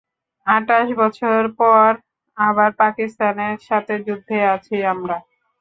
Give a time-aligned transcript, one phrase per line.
[0.47, 1.89] আটাশ বছর পর,
[2.37, 5.17] আবার পাকিস্তানের সাথে যুদ্ধে যাচ্ছি আমরা।